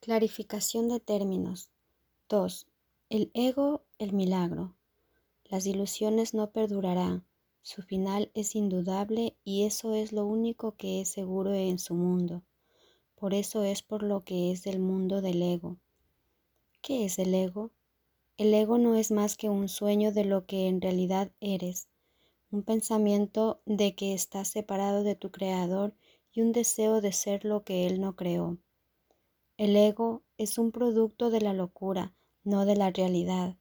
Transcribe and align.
Clarificación 0.00 0.88
de 0.88 1.00
términos. 1.00 1.70
2. 2.28 2.68
El 3.10 3.32
ego, 3.34 3.82
el 3.98 4.12
milagro. 4.12 4.76
Las 5.44 5.66
ilusiones 5.66 6.34
no 6.34 6.50
perdurarán. 6.52 7.24
Su 7.62 7.82
final 7.82 8.30
es 8.32 8.54
indudable 8.54 9.36
y 9.44 9.64
eso 9.64 9.94
es 9.94 10.12
lo 10.12 10.24
único 10.24 10.76
que 10.76 11.00
es 11.00 11.08
seguro 11.08 11.52
en 11.52 11.80
su 11.80 11.94
mundo. 11.94 12.42
Por 13.16 13.34
eso 13.34 13.64
es 13.64 13.82
por 13.82 14.04
lo 14.04 14.22
que 14.22 14.52
es 14.52 14.68
el 14.68 14.78
mundo 14.78 15.20
del 15.20 15.42
ego. 15.42 15.78
¿Qué 16.80 17.04
es 17.04 17.18
el 17.18 17.34
ego? 17.34 17.72
El 18.36 18.54
ego 18.54 18.78
no 18.78 18.94
es 18.94 19.10
más 19.10 19.36
que 19.36 19.50
un 19.50 19.68
sueño 19.68 20.12
de 20.12 20.24
lo 20.24 20.46
que 20.46 20.68
en 20.68 20.80
realidad 20.80 21.32
eres, 21.40 21.88
un 22.52 22.62
pensamiento 22.62 23.60
de 23.66 23.96
que 23.96 24.14
estás 24.14 24.46
separado 24.46 25.02
de 25.02 25.16
tu 25.16 25.32
creador 25.32 25.92
y 26.32 26.42
un 26.42 26.52
deseo 26.52 27.00
de 27.00 27.12
ser 27.12 27.44
lo 27.44 27.64
que 27.64 27.88
él 27.88 28.00
no 28.00 28.14
creó. 28.14 28.58
El 29.58 29.74
ego 29.74 30.22
es 30.36 30.56
un 30.56 30.70
producto 30.70 31.30
de 31.30 31.40
la 31.40 31.52
locura, 31.52 32.14
no 32.44 32.64
de 32.64 32.76
la 32.76 32.90
realidad. 32.90 33.56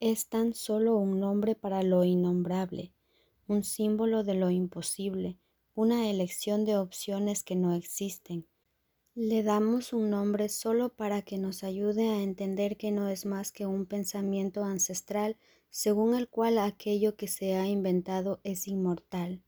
Es 0.00 0.28
tan 0.28 0.54
solo 0.54 0.96
un 0.96 1.20
nombre 1.20 1.54
para 1.54 1.82
lo 1.82 2.04
innombrable, 2.04 2.94
un 3.46 3.64
símbolo 3.64 4.24
de 4.24 4.32
lo 4.32 4.48
imposible, 4.48 5.36
una 5.74 6.08
elección 6.08 6.64
de 6.64 6.78
opciones 6.78 7.44
que 7.44 7.54
no 7.54 7.74
existen. 7.74 8.48
Le 9.14 9.42
damos 9.42 9.92
un 9.92 10.08
nombre 10.08 10.48
solo 10.48 10.88
para 10.88 11.20
que 11.20 11.36
nos 11.36 11.64
ayude 11.64 12.08
a 12.08 12.22
entender 12.22 12.78
que 12.78 12.90
no 12.90 13.10
es 13.10 13.26
más 13.26 13.52
que 13.52 13.66
un 13.66 13.84
pensamiento 13.84 14.64
ancestral 14.64 15.36
según 15.68 16.14
el 16.14 16.30
cual 16.30 16.56
aquello 16.56 17.14
que 17.14 17.28
se 17.28 17.56
ha 17.56 17.68
inventado 17.68 18.40
es 18.42 18.66
inmortal. 18.68 19.42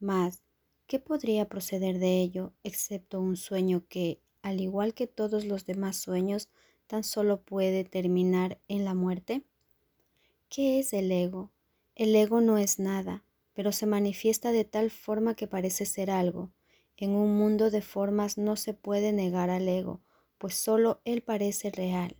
Mas, 0.00 0.42
¿qué 0.88 0.98
podría 0.98 1.48
proceder 1.48 2.00
de 2.00 2.20
ello 2.20 2.54
excepto 2.64 3.20
un 3.20 3.36
sueño 3.36 3.86
que, 3.88 4.20
al 4.42 4.60
igual 4.60 4.94
que 4.94 5.06
todos 5.06 5.44
los 5.44 5.66
demás 5.66 5.96
sueños, 5.96 6.48
tan 6.86 7.04
solo 7.04 7.42
puede 7.42 7.84
terminar 7.84 8.60
en 8.68 8.84
la 8.84 8.94
muerte? 8.94 9.44
¿Qué 10.50 10.78
es 10.78 10.92
el 10.92 11.10
ego? 11.12 11.50
El 11.94 12.14
ego 12.14 12.40
no 12.40 12.58
es 12.58 12.78
nada, 12.78 13.24
pero 13.54 13.72
se 13.72 13.86
manifiesta 13.86 14.52
de 14.52 14.64
tal 14.64 14.90
forma 14.90 15.34
que 15.34 15.46
parece 15.46 15.86
ser 15.86 16.10
algo. 16.10 16.50
En 16.96 17.12
un 17.12 17.36
mundo 17.38 17.70
de 17.70 17.80
formas 17.82 18.36
no 18.36 18.56
se 18.56 18.74
puede 18.74 19.12
negar 19.12 19.48
al 19.48 19.68
ego, 19.68 20.00
pues 20.38 20.54
solo 20.56 21.00
él 21.04 21.22
parece 21.22 21.70
real. 21.70 22.16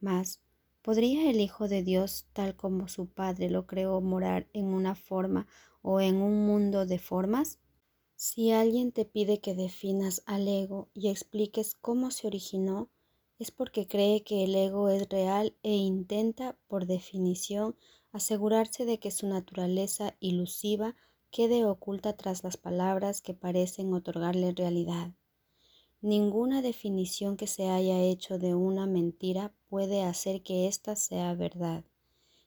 Mas, 0.00 0.40
¿podría 0.82 1.30
el 1.30 1.40
Hijo 1.40 1.68
de 1.68 1.82
Dios, 1.82 2.26
tal 2.32 2.56
como 2.56 2.88
su 2.88 3.08
Padre 3.08 3.50
lo 3.50 3.66
creó, 3.66 4.00
morar 4.00 4.48
en 4.52 4.66
una 4.66 4.94
forma 4.94 5.46
o 5.82 6.00
en 6.00 6.16
un 6.16 6.46
mundo 6.46 6.86
de 6.86 6.98
formas? 6.98 7.58
Si 8.18 8.50
alguien 8.50 8.92
te 8.92 9.04
pide 9.04 9.40
que 9.40 9.54
definas 9.54 10.22
al 10.26 10.48
ego 10.48 10.88
y 10.94 11.08
expliques 11.08 11.74
cómo 11.74 12.10
se 12.10 12.26
originó, 12.26 12.90
es 13.38 13.50
porque 13.50 13.86
cree 13.86 14.22
que 14.22 14.44
el 14.44 14.54
ego 14.54 14.88
es 14.88 15.08
real 15.08 15.54
e 15.62 15.74
intenta, 15.76 16.58
por 16.66 16.86
definición, 16.86 17.76
asegurarse 18.12 18.86
de 18.86 18.98
que 18.98 19.10
su 19.10 19.26
naturaleza 19.26 20.16
ilusiva 20.18 20.96
quede 21.30 21.64
oculta 21.64 22.16
tras 22.16 22.42
las 22.42 22.56
palabras 22.56 23.20
que 23.20 23.34
parecen 23.34 23.92
otorgarle 23.92 24.52
realidad. 24.52 25.12
Ninguna 26.00 26.62
definición 26.62 27.36
que 27.36 27.46
se 27.46 27.68
haya 27.68 28.00
hecho 28.00 28.38
de 28.38 28.54
una 28.54 28.86
mentira 28.86 29.54
puede 29.68 30.02
hacer 30.02 30.42
que 30.42 30.68
ésta 30.68 30.96
sea 30.96 31.34
verdad, 31.34 31.84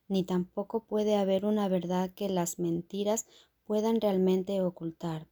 ni 0.07 0.23
tampoco 0.23 0.85
puede 0.85 1.15
haber 1.15 1.45
una 1.45 1.67
verdad 1.67 2.11
que 2.11 2.29
las 2.29 2.59
mentiras 2.59 3.27
puedan 3.65 4.01
realmente 4.01 4.61
ocultar. 4.61 5.27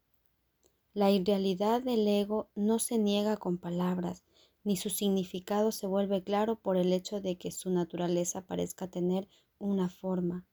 La 0.98 1.12
irrealidad 1.12 1.84
del 1.84 2.08
ego 2.08 2.50
no 2.56 2.80
se 2.80 2.98
niega 2.98 3.38
con 3.38 3.60
palabras, 3.60 4.24
ni 4.64 4.78
su 4.78 4.90
significado 4.90 5.72
se 5.72 5.86
vuelve 5.86 6.24
claro 6.24 6.56
por 6.56 6.76
el 6.76 6.92
hecho 6.92 7.22
de 7.22 7.38
que 7.38 7.52
su 7.52 7.70
naturaleza 7.70 8.42
parezca 8.42 8.88
tener 8.88 9.28
una 9.60 9.90
forma. 9.90 10.48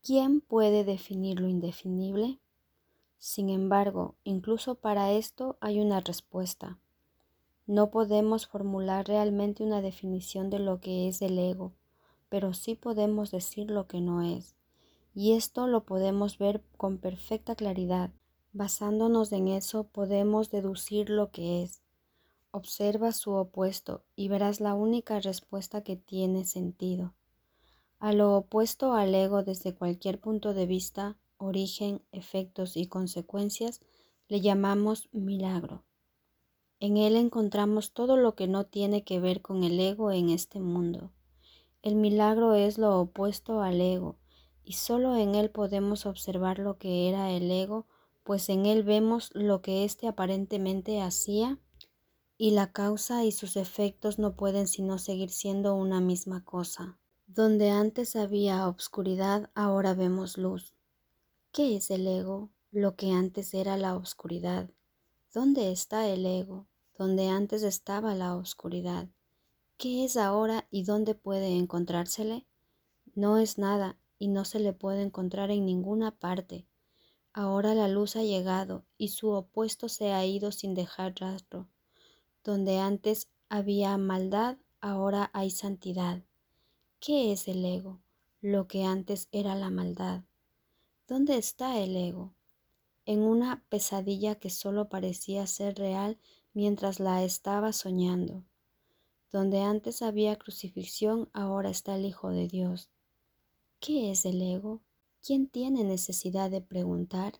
¿Quién 0.00 0.40
puede 0.40 0.84
definir 0.84 1.40
lo 1.40 1.48
indefinible? 1.48 2.38
Sin 3.18 3.50
embargo, 3.50 4.14
incluso 4.22 4.76
para 4.76 5.10
esto 5.10 5.58
hay 5.60 5.80
una 5.80 5.98
respuesta. 5.98 6.78
No 7.66 7.90
podemos 7.90 8.46
formular 8.46 9.08
realmente 9.08 9.64
una 9.64 9.82
definición 9.82 10.48
de 10.48 10.60
lo 10.60 10.78
que 10.78 11.08
es 11.08 11.22
el 11.22 11.36
ego, 11.40 11.72
pero 12.28 12.54
sí 12.54 12.76
podemos 12.76 13.32
decir 13.32 13.68
lo 13.68 13.88
que 13.88 14.00
no 14.00 14.22
es. 14.22 14.54
Y 15.12 15.32
esto 15.32 15.66
lo 15.66 15.84
podemos 15.84 16.38
ver 16.38 16.62
con 16.76 16.98
perfecta 16.98 17.56
claridad 17.56 18.12
Basándonos 18.58 19.30
en 19.30 19.46
eso 19.46 19.84
podemos 19.84 20.50
deducir 20.50 21.10
lo 21.10 21.30
que 21.30 21.62
es. 21.62 21.80
Observa 22.50 23.12
su 23.12 23.30
opuesto 23.30 24.02
y 24.16 24.26
verás 24.26 24.60
la 24.60 24.74
única 24.74 25.20
respuesta 25.20 25.84
que 25.84 25.94
tiene 25.94 26.44
sentido. 26.44 27.14
A 28.00 28.12
lo 28.12 28.36
opuesto 28.36 28.94
al 28.94 29.14
ego 29.14 29.44
desde 29.44 29.76
cualquier 29.76 30.18
punto 30.18 30.54
de 30.54 30.66
vista, 30.66 31.16
origen, 31.36 32.02
efectos 32.10 32.76
y 32.76 32.88
consecuencias, 32.88 33.80
le 34.26 34.40
llamamos 34.40 35.08
milagro. 35.12 35.84
En 36.80 36.96
él 36.96 37.14
encontramos 37.14 37.92
todo 37.92 38.16
lo 38.16 38.34
que 38.34 38.48
no 38.48 38.66
tiene 38.66 39.04
que 39.04 39.20
ver 39.20 39.40
con 39.40 39.62
el 39.62 39.78
ego 39.78 40.10
en 40.10 40.30
este 40.30 40.58
mundo. 40.58 41.12
El 41.80 41.94
milagro 41.94 42.54
es 42.54 42.76
lo 42.76 42.98
opuesto 42.98 43.60
al 43.60 43.80
ego, 43.80 44.16
y 44.64 44.72
solo 44.72 45.14
en 45.14 45.36
él 45.36 45.48
podemos 45.48 46.06
observar 46.06 46.58
lo 46.58 46.76
que 46.76 47.08
era 47.08 47.30
el 47.30 47.48
ego 47.52 47.86
pues 48.28 48.50
en 48.50 48.66
él 48.66 48.82
vemos 48.82 49.30
lo 49.32 49.62
que 49.62 49.84
éste 49.84 50.06
aparentemente 50.06 51.00
hacía 51.00 51.58
y 52.36 52.50
la 52.50 52.72
causa 52.72 53.24
y 53.24 53.32
sus 53.32 53.56
efectos 53.56 54.18
no 54.18 54.36
pueden 54.36 54.66
sino 54.66 54.98
seguir 54.98 55.30
siendo 55.30 55.74
una 55.74 56.02
misma 56.02 56.44
cosa. 56.44 56.98
Donde 57.26 57.70
antes 57.70 58.16
había 58.16 58.68
obscuridad, 58.68 59.48
ahora 59.54 59.94
vemos 59.94 60.36
luz. 60.36 60.74
¿Qué 61.52 61.76
es 61.76 61.90
el 61.90 62.06
ego? 62.06 62.50
Lo 62.70 62.96
que 62.96 63.12
antes 63.12 63.54
era 63.54 63.78
la 63.78 63.96
obscuridad. 63.96 64.68
¿Dónde 65.32 65.72
está 65.72 66.06
el 66.06 66.26
ego? 66.26 66.66
Donde 66.98 67.28
antes 67.28 67.62
estaba 67.62 68.14
la 68.14 68.36
oscuridad. 68.36 69.08
¿Qué 69.78 70.04
es 70.04 70.18
ahora 70.18 70.68
y 70.70 70.82
dónde 70.82 71.14
puede 71.14 71.56
encontrársele? 71.56 72.46
No 73.14 73.38
es 73.38 73.56
nada 73.56 73.98
y 74.18 74.28
no 74.28 74.44
se 74.44 74.60
le 74.60 74.74
puede 74.74 75.00
encontrar 75.00 75.50
en 75.50 75.64
ninguna 75.64 76.10
parte. 76.10 76.66
Ahora 77.32 77.74
la 77.74 77.88
luz 77.88 78.16
ha 78.16 78.22
llegado 78.22 78.84
y 78.96 79.08
su 79.08 79.30
opuesto 79.30 79.88
se 79.88 80.12
ha 80.12 80.24
ido 80.24 80.52
sin 80.52 80.74
dejar 80.74 81.14
rastro. 81.20 81.68
Donde 82.42 82.78
antes 82.78 83.28
había 83.48 83.96
maldad, 83.98 84.56
ahora 84.80 85.30
hay 85.32 85.50
santidad. 85.50 86.22
¿Qué 87.00 87.32
es 87.32 87.46
el 87.48 87.64
ego? 87.64 88.00
Lo 88.40 88.66
que 88.66 88.84
antes 88.84 89.28
era 89.32 89.54
la 89.54 89.70
maldad. 89.70 90.22
¿Dónde 91.06 91.36
está 91.36 91.78
el 91.78 91.96
ego? 91.96 92.34
En 93.06 93.22
una 93.22 93.64
pesadilla 93.68 94.34
que 94.34 94.50
solo 94.50 94.88
parecía 94.88 95.46
ser 95.46 95.76
real 95.76 96.18
mientras 96.52 97.00
la 97.00 97.22
estaba 97.24 97.72
soñando. 97.72 98.44
Donde 99.30 99.60
antes 99.60 100.02
había 100.02 100.36
crucifixión, 100.36 101.28
ahora 101.32 101.70
está 101.70 101.96
el 101.96 102.04
Hijo 102.04 102.30
de 102.30 102.48
Dios. 102.48 102.90
¿Qué 103.80 104.10
es 104.10 104.24
el 104.24 104.42
ego? 104.42 104.80
¿Quién 105.28 105.46
tiene 105.46 105.84
necesidad 105.84 106.50
de 106.50 106.62
preguntar? 106.62 107.34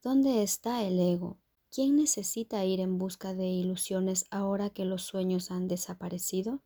¿Dónde 0.00 0.44
está 0.44 0.84
el 0.84 1.00
ego? 1.00 1.40
¿Quién 1.72 1.96
necesita 1.96 2.64
ir 2.64 2.78
en 2.78 2.98
busca 2.98 3.34
de 3.34 3.48
ilusiones 3.48 4.26
ahora 4.30 4.70
que 4.70 4.84
los 4.84 5.02
sueños 5.02 5.50
han 5.50 5.66
desaparecido? 5.66 6.62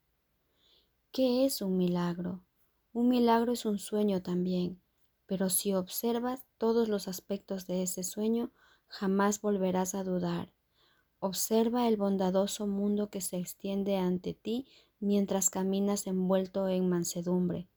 ¿Qué 1.13 1.47
es 1.47 1.63
un 1.63 1.79
milagro? 1.79 2.45
Un 2.93 3.09
milagro 3.09 3.53
es 3.55 3.65
un 3.65 3.79
sueño 3.79 4.21
también, 4.21 4.83
pero 5.25 5.49
si 5.49 5.73
observas 5.73 6.45
todos 6.59 6.91
los 6.91 7.09
aspectos 7.09 7.67
de 7.67 7.83
ese 7.83 8.03
sueño, 8.03 8.53
jamás 8.87 9.41
volverás 9.41 9.95
a 9.95 10.05
dudar. 10.05 10.53
Observa 11.21 11.89
el 11.89 11.97
bondadoso 11.97 12.67
mundo 12.67 13.09
que 13.09 13.23
se 13.23 13.39
extiende 13.39 13.97
ante 13.97 14.35
ti 14.35 14.69
mientras 14.99 15.49
caminas 15.49 16.07
envuelto 16.07 16.69
en 16.69 16.87
mansedumbre. 16.87 17.70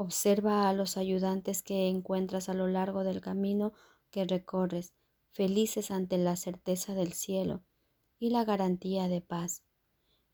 Observa 0.00 0.68
a 0.68 0.72
los 0.74 0.96
ayudantes 0.96 1.60
que 1.60 1.88
encuentras 1.88 2.48
a 2.48 2.54
lo 2.54 2.68
largo 2.68 3.02
del 3.02 3.20
camino 3.20 3.72
que 4.12 4.24
recorres, 4.24 4.94
felices 5.32 5.90
ante 5.90 6.18
la 6.18 6.36
certeza 6.36 6.94
del 6.94 7.14
cielo 7.14 7.64
y 8.20 8.30
la 8.30 8.44
garantía 8.44 9.08
de 9.08 9.20
paz. 9.20 9.64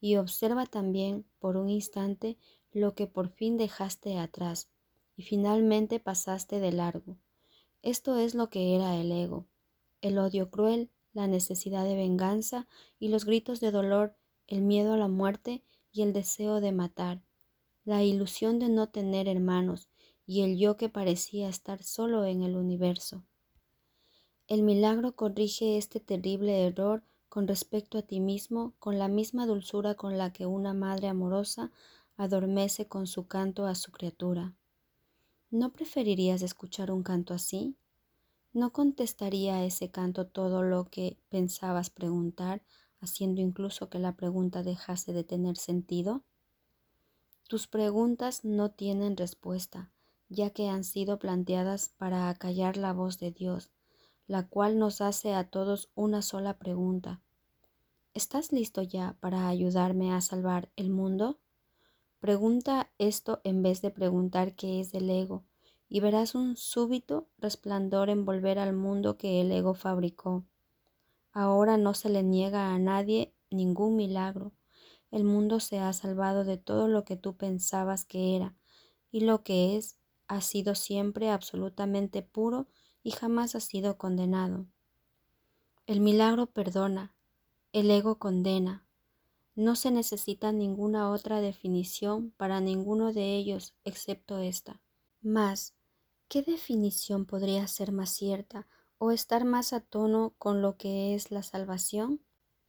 Y 0.03 0.17
observa 0.17 0.67
también 0.67 1.25
por 1.39 1.57
un 1.57 1.71
instante 1.71 2.37
lo 2.73 2.95
que 2.95 3.07
por 3.07 3.31
fin 3.31 3.57
dejaste 3.57 4.19
atrás 4.19 4.69
y 5.17 5.23
finalmente 5.23 5.99
pasaste 5.99 6.61
de 6.61 6.71
largo. 6.71 7.17
Esto 7.81 8.19
es 8.19 8.35
lo 8.35 8.51
que 8.51 8.77
era 8.77 9.01
el 9.01 9.11
ego, 9.11 9.47
el 10.03 10.19
odio 10.19 10.51
cruel, 10.51 10.91
la 11.15 11.27
necesidad 11.27 11.85
de 11.85 11.95
venganza 11.95 12.69
y 12.99 13.09
los 13.09 13.25
gritos 13.25 13.61
de 13.61 13.71
dolor, 13.71 14.15
el 14.47 14.61
miedo 14.61 14.93
a 14.93 14.99
la 14.99 15.09
muerte 15.09 15.63
y 15.91 16.03
el 16.03 16.13
deseo 16.13 16.61
de 16.61 16.73
matar 16.73 17.23
la 17.85 18.03
ilusión 18.03 18.59
de 18.59 18.69
no 18.69 18.89
tener 18.89 19.29
hermanos 19.29 19.89
y 20.27 20.43
el 20.43 20.59
yo 20.59 20.77
que 20.77 20.89
parecía 20.89 21.49
estar 21.49 21.83
solo 21.83 22.25
en 22.25 22.43
el 22.43 22.57
universo. 22.57 23.25
El 24.47 24.63
milagro 24.63 25.17
corrige 25.17 25.77
este 25.77 26.01
terrible 26.01 26.67
error 26.67 27.03
con 27.29 27.49
respecto 27.49 27.99
a 27.99 28.03
ti 28.03 28.21
mismo 28.21 28.75
con 28.79 28.99
la 28.99 29.09
misma 29.09 29.47
dulzura 29.47 29.95
con 29.95 30.19
la 30.19 30.33
que 30.33 30.47
una 30.47 30.73
madre 30.73 31.09
amorosa 31.09 31.73
adormece 32.17 32.87
con 32.87 33.07
su 33.07 33.27
canto 33.27 33.67
a 33.67 33.75
su 33.75 33.91
criatura. 33.91 34.55
¿No 35.51 35.73
preferirías 35.73 36.43
escuchar 36.43 36.91
un 36.91 37.03
canto 37.03 37.35
así? 37.35 37.77
¿No 38.53 38.73
contestaría 38.73 39.57
a 39.57 39.65
ese 39.65 39.91
canto 39.91 40.27
todo 40.27 40.63
lo 40.63 40.87
que 40.87 41.19
pensabas 41.29 41.91
preguntar, 41.91 42.63
haciendo 43.01 43.41
incluso 43.41 43.91
que 43.91 43.99
la 43.99 44.17
pregunta 44.17 44.63
dejase 44.63 45.13
de 45.13 45.25
tener 45.25 45.57
sentido? 45.57 46.25
Tus 47.47 47.67
preguntas 47.67 48.45
no 48.45 48.71
tienen 48.71 49.19
respuesta, 49.19 49.91
ya 50.31 50.49
que 50.51 50.69
han 50.69 50.83
sido 50.83 51.19
planteadas 51.19 51.91
para 51.99 52.31
acallar 52.31 52.79
la 52.79 52.95
voz 52.95 53.19
de 53.19 53.33
Dios, 53.33 53.71
la 54.27 54.49
cual 54.49 54.79
nos 54.79 55.03
hace 55.03 55.35
a 55.35 55.45
todos 55.45 55.91
una 55.95 56.23
sola 56.23 56.57
pregunta. 56.57 57.21
¿Estás 58.15 58.51
listo 58.51 58.81
ya 58.81 59.17
para 59.21 59.47
ayudarme 59.49 60.13
a 60.15 60.23
salvar 60.23 60.71
el 60.77 60.89
mundo? 60.89 61.39
Pregunta 62.19 62.91
esto 62.97 63.43
en 63.45 63.63
vez 63.63 63.83
de 63.83 63.91
preguntar 63.91 64.55
qué 64.55 64.81
es 64.81 64.95
el 64.95 65.11
ego, 65.11 65.45
y 65.87 66.01
verás 66.01 66.35
un 66.35 66.57
súbito 66.57 67.29
resplandor 67.37 68.09
envolver 68.09 68.59
al 68.59 68.73
mundo 68.73 69.19
que 69.19 69.43
el 69.43 69.53
ego 69.53 69.75
fabricó. 69.75 70.47
Ahora 71.31 71.77
no 71.77 71.93
se 71.93 72.09
le 72.09 72.23
niega 72.23 72.73
a 72.73 72.79
nadie 72.79 73.35
ningún 73.51 73.97
milagro. 73.97 74.53
El 75.15 75.23
mundo 75.23 75.61
se 75.61 75.79
ha 75.79 75.93
salvado 75.93 76.43
de 76.43 76.57
todo 76.57 76.89
lo 76.89 77.05
que 77.05 77.17
tú 77.17 77.37
pensabas 77.37 78.05
que 78.05 78.35
era, 78.35 78.57
y 79.13 79.21
lo 79.21 79.45
que 79.45 79.77
es 79.77 79.97
ha 80.27 80.41
sido 80.41 80.75
siempre 80.75 81.31
absolutamente 81.31 82.21
puro 82.23 82.67
y 83.05 83.13
jamás 83.13 83.55
ha 83.55 83.61
sido 83.61 83.97
condenado. 83.97 84.67
El 85.87 86.01
milagro 86.01 86.47
perdona, 86.47 87.15
el 87.73 87.93
ego 87.93 88.19
condena. 88.19 88.89
No 89.55 89.77
se 89.77 89.93
necesita 89.93 90.51
ninguna 90.51 91.09
otra 91.13 91.41
definición 91.41 92.33
para 92.33 92.61
ninguno 92.61 93.13
de 93.13 93.37
ellos 93.37 93.77
excepto 93.85 94.39
esta. 94.39 94.83
Mas, 95.23 95.77
¿qué 96.27 96.43
definición 96.43 97.25
podría 97.25 97.69
ser 97.69 97.93
más 97.93 98.11
cierta 98.11 98.67
o 98.99 99.13
estar 99.13 99.45
más 99.45 99.73
a 99.75 99.79
tono 99.79 100.35
con 100.39 100.61
lo 100.61 100.77
que 100.77 101.15
es 101.15 101.31
la 101.31 101.45
salvación? 101.45 102.21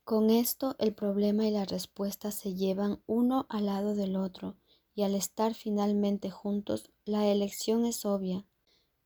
Con 0.05 0.29
esto 0.29 0.75
el 0.77 0.93
problema 0.93 1.47
y 1.47 1.51
la 1.51 1.65
respuesta 1.65 2.29
se 2.29 2.53
llevan 2.53 3.01
uno 3.07 3.47
al 3.49 3.65
lado 3.65 3.95
del 3.95 4.17
otro, 4.17 4.55
y 4.93 5.01
al 5.01 5.15
estar 5.15 5.55
finalmente 5.55 6.29
juntos, 6.29 6.91
la 7.05 7.25
elección 7.25 7.87
es 7.87 8.05
obvia. 8.05 8.45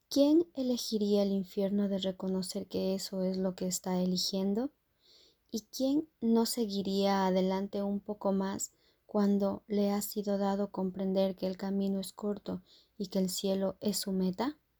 ¿Quién 0.09 0.45
elegiría 0.55 1.23
el 1.23 1.31
infierno 1.31 1.87
de 1.87 1.99
reconocer 1.99 2.67
que 2.67 2.95
eso 2.95 3.23
es 3.23 3.37
lo 3.37 3.55
que 3.55 3.65
está 3.65 4.01
eligiendo? 4.01 4.71
¿Y 5.49 5.61
quién 5.71 6.09
no 6.19 6.45
seguiría 6.45 7.27
adelante 7.27 7.81
un 7.81 8.01
poco 8.01 8.33
más 8.33 8.73
cuando 9.05 9.63
le 9.67 9.91
ha 9.91 10.01
sido 10.01 10.37
dado 10.37 10.69
comprender 10.69 11.37
que 11.37 11.47
el 11.47 11.55
camino 11.55 12.01
es 12.01 12.11
corto 12.11 12.61
y 12.97 13.07
que 13.07 13.19
el 13.19 13.29
cielo 13.29 13.77
es 13.79 13.99
su 13.99 14.11
meta? 14.11 14.57